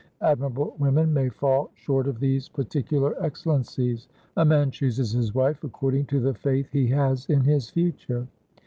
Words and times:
Admirable 0.21 0.73
women 0.79 1.13
may 1.13 1.29
fall 1.29 1.69
short 1.75 2.07
of 2.07 2.19
these 2.19 2.49
particular 2.49 3.13
excellencies. 3.23 4.07
A 4.35 4.43
man 4.43 4.71
chooses 4.71 5.11
his 5.11 5.35
wife 5.35 5.63
according 5.63 6.05
to 6.05 6.19
the 6.19 6.33
faith 6.33 6.71
he 6.71 6.87
has 6.87 7.27
in 7.27 7.41
his 7.41 7.69
future." 7.69 8.25